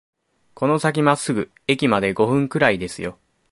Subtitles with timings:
[0.55, 3.19] この先まっすぐ、駅まで五分くらいですよ